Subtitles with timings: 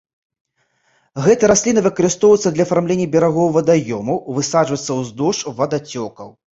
[1.25, 6.39] Гэта расліна выкарыстоўваецца для афармлення берагоў вадаёмаў, высаджваецца ўздоўж вадацёкаў.